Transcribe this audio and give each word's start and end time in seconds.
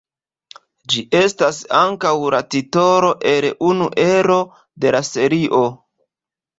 Ĝi 0.93 1.03
estas 1.19 1.59
ankaŭ 1.81 2.15
la 2.37 2.41
titolo 2.55 3.13
el 3.35 3.51
unu 3.71 3.93
ero 4.09 4.43
de 4.87 4.99
la 4.99 5.07
serio. 5.15 5.67